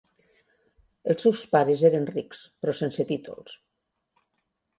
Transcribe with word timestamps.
Els 1.13 1.21
seus 1.25 1.43
pares 1.51 1.83
eren 1.89 2.07
rics 2.15 2.41
però 2.65 2.75
sense 2.81 3.07
títols. 3.13 3.55